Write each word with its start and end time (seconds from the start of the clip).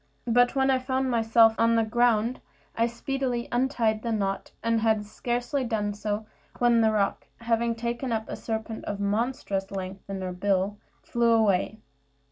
But 0.25 0.55
when 0.55 0.71
I 0.71 0.79
found 0.79 1.11
myself 1.11 1.53
on 1.59 1.75
the 1.75 1.83
ground, 1.83 2.41
I 2.75 2.87
speedily 2.87 3.47
untied 3.51 4.01
the 4.01 4.11
knot, 4.11 4.49
and 4.63 4.81
had 4.81 5.05
scarcely 5.05 5.63
done 5.63 5.93
so, 5.93 6.25
when 6.57 6.81
the 6.81 6.91
roc, 6.91 7.27
having 7.41 7.75
taken 7.75 8.11
up 8.11 8.27
a 8.27 8.35
serpent 8.35 8.83
of 8.85 8.99
monstrous 8.99 9.69
length 9.69 10.09
in 10.09 10.19
her 10.21 10.33
bill, 10.33 10.79
flew 11.03 11.31
away. 11.33 11.81